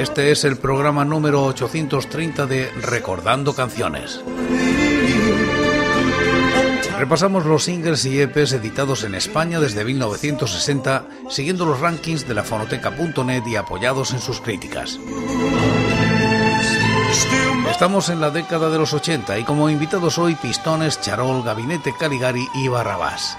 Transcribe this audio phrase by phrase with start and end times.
[0.00, 4.24] Este es el programa número 830 de Recordando Canciones.
[6.98, 12.44] Repasamos los singles y EPs editados en España desde 1960, siguiendo los rankings de la
[12.44, 14.98] fonoteca.net y apoyados en sus críticas.
[17.70, 22.48] Estamos en la década de los 80 y como invitados hoy Pistones, Charol, Gabinete Caligari
[22.54, 23.36] y Barrabás.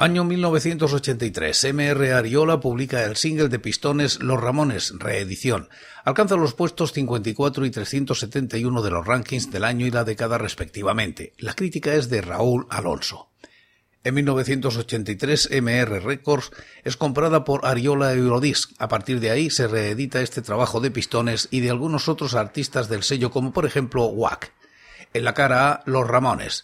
[0.00, 1.74] Año 1983.
[1.74, 5.68] MR Ariola publica el single de Pistones Los Ramones, reedición.
[6.04, 11.32] Alcanza los puestos 54 y 371 de los rankings del año y la década respectivamente.
[11.38, 13.30] La crítica es de Raúl Alonso.
[14.04, 16.52] En 1983, MR Records
[16.84, 18.70] es comprada por Ariola Eurodisc.
[18.78, 22.88] A partir de ahí se reedita este trabajo de Pistones y de algunos otros artistas
[22.88, 24.52] del sello, como por ejemplo Wack.
[25.12, 26.62] En la cara A, Los Ramones.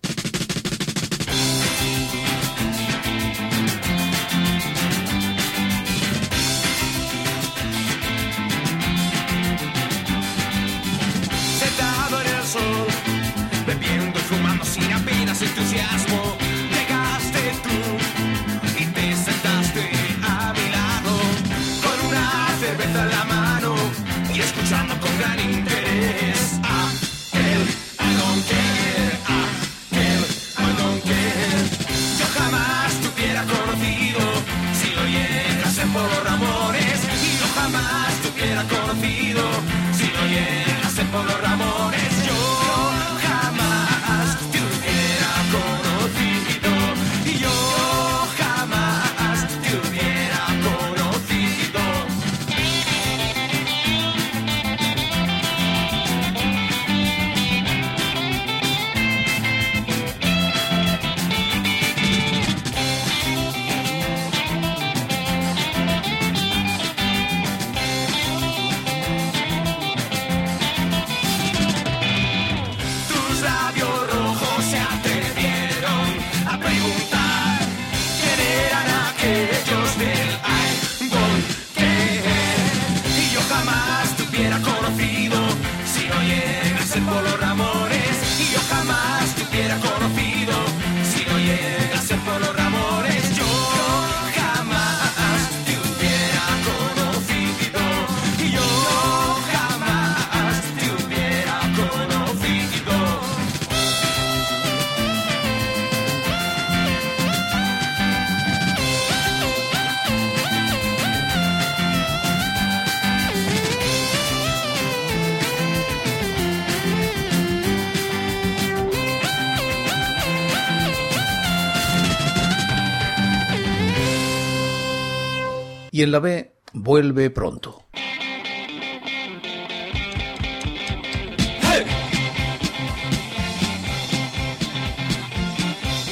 [126.05, 127.87] en la B vuelve pronto.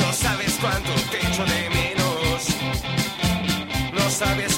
[0.00, 2.48] No sabes cuánto te echo de menos.
[3.92, 4.56] No sabes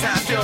[0.00, 0.37] sensación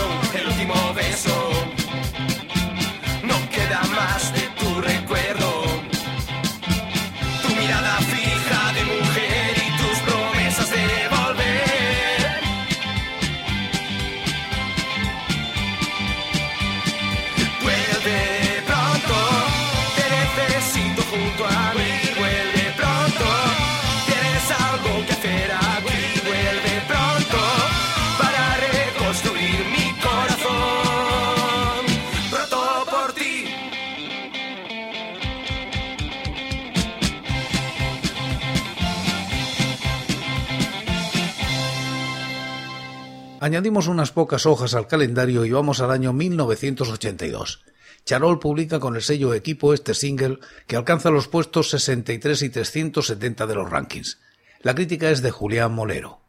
[43.45, 47.63] Añadimos unas pocas hojas al calendario y vamos al año 1982.
[48.07, 53.47] Charol publica con el sello Equipo este single que alcanza los puestos 63 y 370
[53.47, 54.19] de los rankings.
[54.63, 56.21] La crítica es de Julián Molero.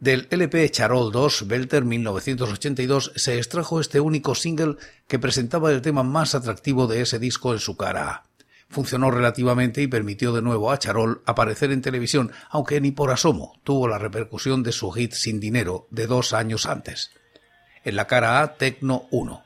[0.00, 6.02] Del LP Charol 2, Belter 1982, se extrajo este único single que presentaba el tema
[6.02, 8.24] más atractivo de ese disco en su cara A
[8.68, 13.58] funcionó relativamente y permitió de nuevo a Charol aparecer en televisión, aunque ni por asomo
[13.64, 17.10] tuvo la repercusión de su hit Sin Dinero de dos años antes.
[17.84, 19.45] En la cara A, Tecno 1.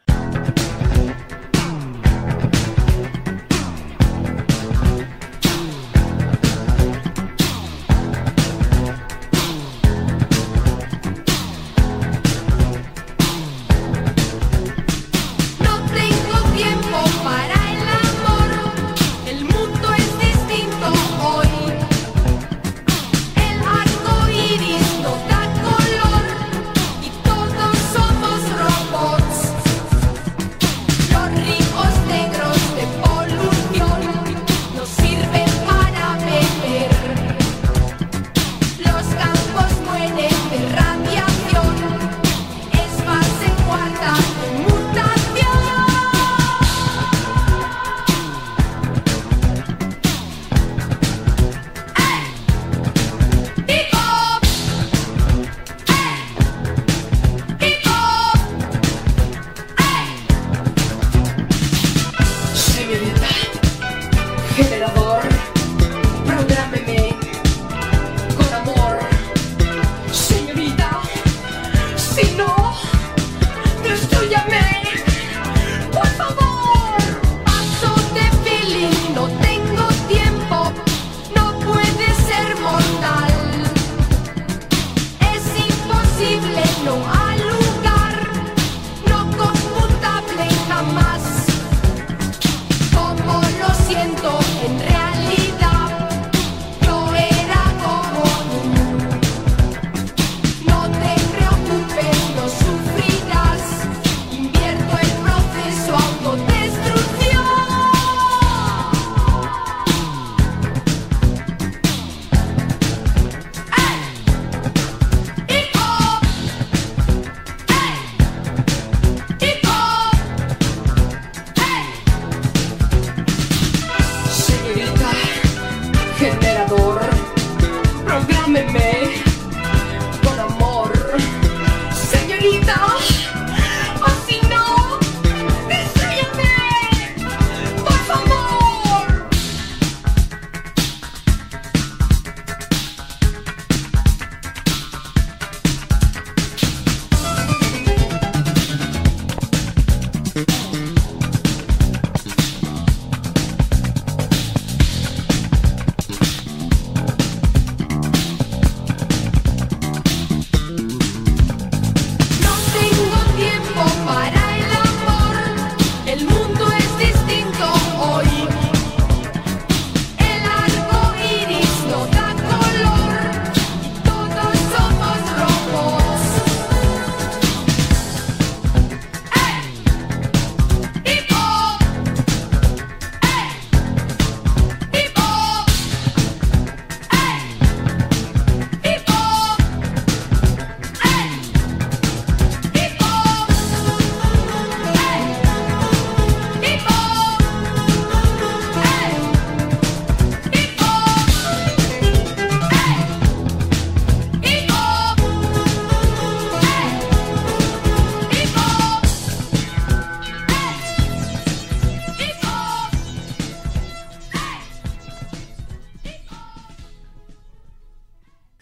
[86.84, 87.19] Lùng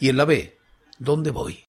[0.08, 0.56] Y en la B,
[0.98, 1.68] ¿dónde voy?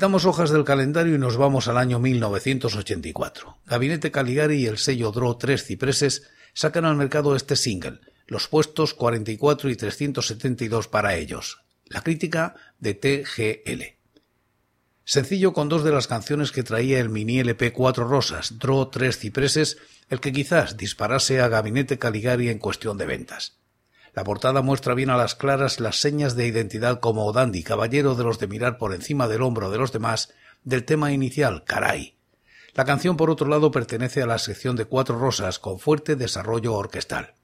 [0.00, 3.58] Quitamos hojas del calendario y nos vamos al año 1984.
[3.66, 6.22] Gabinete Caligari y el sello Draw Tres Cipreses
[6.54, 11.60] sacan al mercado este single, los puestos 44 y 372 para ellos.
[11.84, 13.82] La crítica de TGL.
[15.04, 19.18] Sencillo con dos de las canciones que traía el mini LP Cuatro Rosas, Draw Tres
[19.18, 19.76] Cipreses,
[20.08, 23.59] el que quizás disparase a Gabinete Caligari en cuestión de ventas.
[24.12, 28.24] La portada muestra bien a las claras las señas de identidad como dandy, caballero de
[28.24, 30.32] los de mirar por encima del hombro de los demás,
[30.64, 32.16] del tema inicial, Caray.
[32.74, 36.74] La canción, por otro lado, pertenece a la sección de Cuatro Rosas con fuerte desarrollo
[36.74, 37.34] orquestal.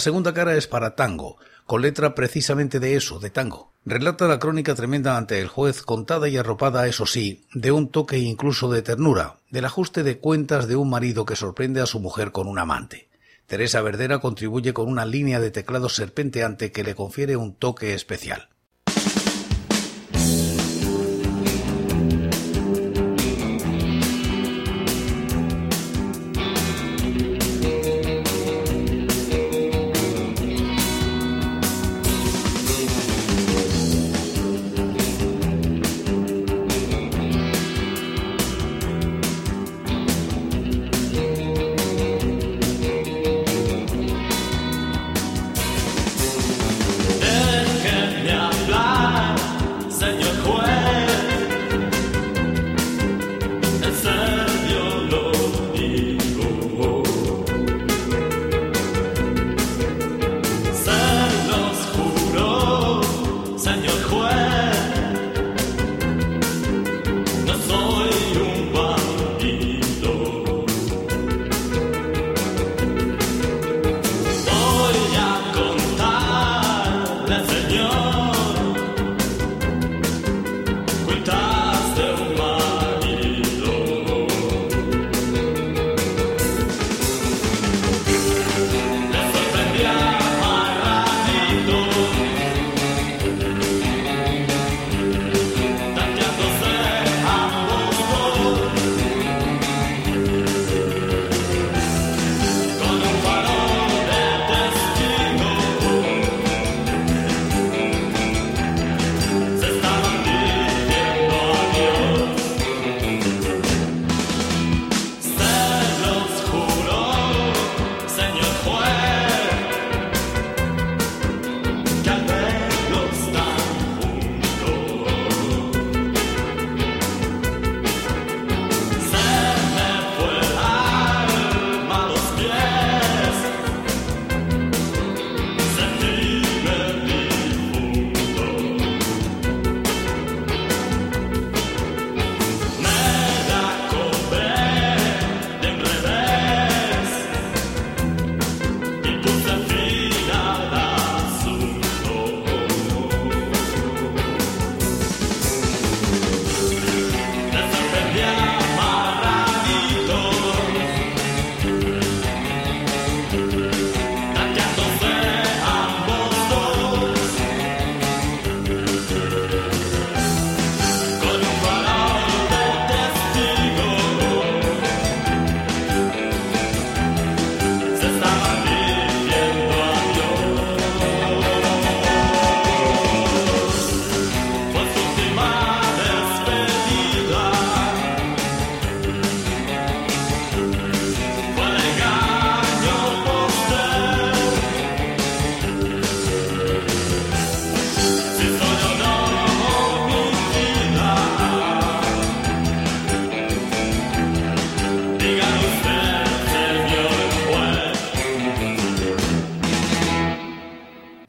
[0.00, 3.72] Segunda cara es para Tango, con letra precisamente de eso, de tango.
[3.84, 8.18] Relata la crónica tremenda ante el juez, contada y arropada, eso sí, de un toque
[8.18, 12.32] incluso de ternura, del ajuste de cuentas de un marido que sorprende a su mujer
[12.32, 13.08] con un amante.
[13.46, 18.48] Teresa Verdera contribuye con una línea de teclado serpenteante que le confiere un toque especial.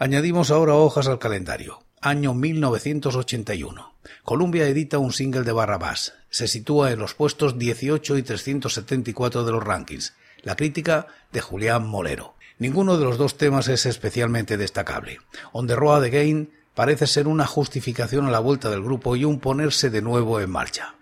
[0.04, 1.84] Añadimos ahora hojas al calendario.
[2.02, 3.94] Año 1981.
[4.24, 6.16] Columbia edita un single de Barrabás.
[6.32, 10.16] Se sitúa en los puestos 18 y 374 de los rankings.
[10.42, 12.34] La crítica de Julián Molero.
[12.58, 15.20] Ninguno de los dos temas es especialmente destacable.
[15.52, 19.40] On the Road Again parece ser una justificación a la vuelta del grupo y un
[19.40, 20.96] ponerse de nuevo en marcha.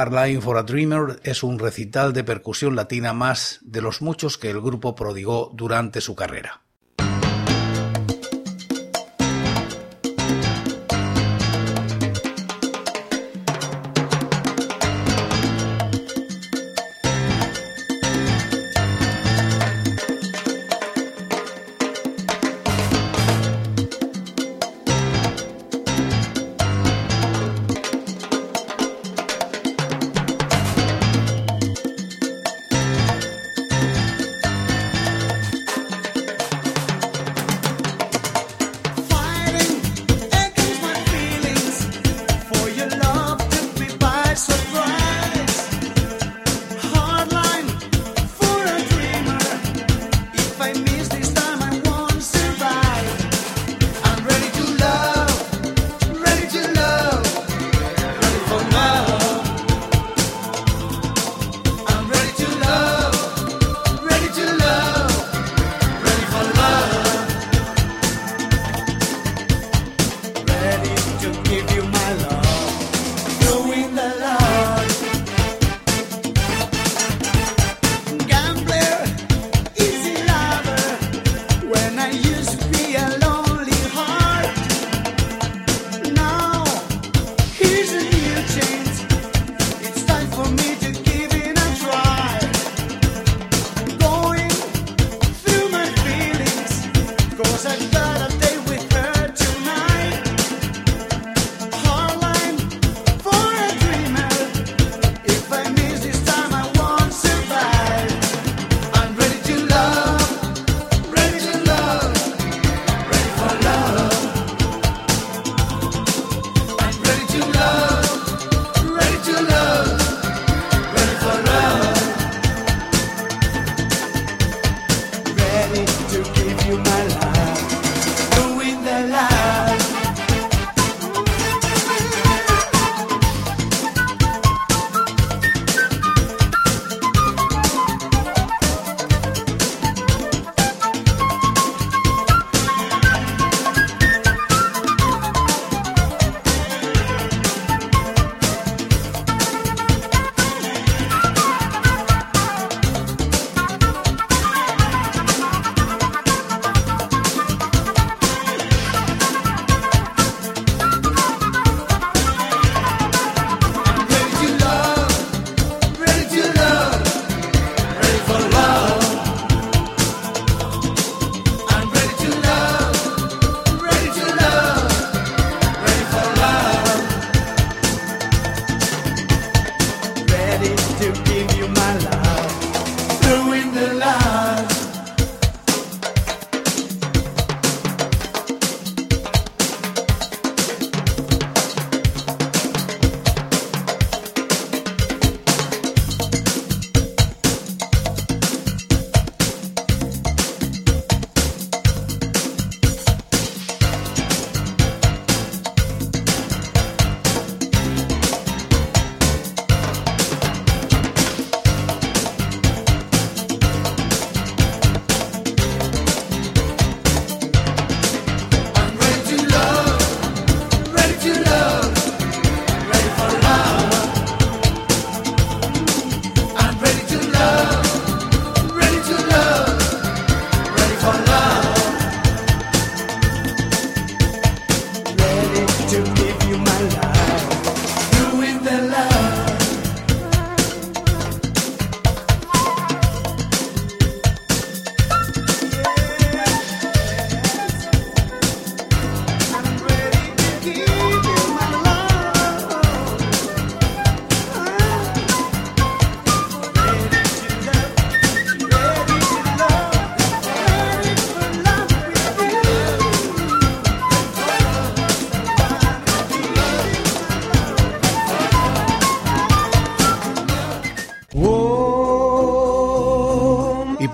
[0.00, 4.48] Hardline for a Dreamer es un recital de percusión latina más de los muchos que
[4.48, 6.62] el grupo prodigó durante su carrera.